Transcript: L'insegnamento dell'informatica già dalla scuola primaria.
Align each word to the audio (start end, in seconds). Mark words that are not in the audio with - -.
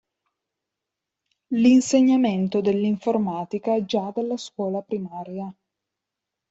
L'insegnamento 1.53 2.59
dell'informatica 2.59 3.85
già 3.85 4.09
dalla 4.11 4.35
scuola 4.35 4.81
primaria. 4.81 5.53